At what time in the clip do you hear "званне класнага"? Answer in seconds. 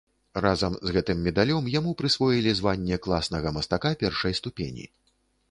2.61-3.53